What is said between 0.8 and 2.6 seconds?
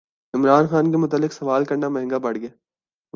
کے متعلق سوال کرنا مہنگا پڑگیا